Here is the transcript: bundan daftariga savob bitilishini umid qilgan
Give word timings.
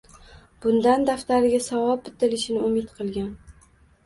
bundan 0.65 1.05
daftariga 1.09 1.59
savob 1.67 2.01
bitilishini 2.09 2.63
umid 2.71 2.91
qilgan 2.97 3.31